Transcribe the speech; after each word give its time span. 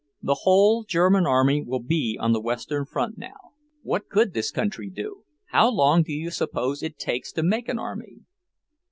The 0.23 0.39
whole 0.41 0.83
German 0.83 1.27
army 1.27 1.61
will 1.61 1.77
be 1.83 2.17
on 2.19 2.33
the 2.33 2.41
Western 2.41 2.85
front 2.87 3.19
now. 3.19 3.51
What 3.83 4.09
could 4.09 4.33
this 4.33 4.49
country 4.49 4.89
do? 4.89 5.25
How 5.51 5.69
long 5.69 6.01
do 6.01 6.11
you 6.11 6.31
suppose 6.31 6.81
it 6.81 6.97
takes 6.97 7.31
to 7.33 7.43
make 7.43 7.69
an 7.69 7.77
army?" 7.77 8.21